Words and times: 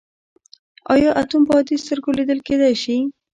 ایا 0.93 1.09
اتوم 1.21 1.41
په 1.47 1.53
عادي 1.57 1.75
سترګو 1.83 2.15
لیدل 2.17 2.39
کیدی 2.47 2.73
شي. 2.83 2.97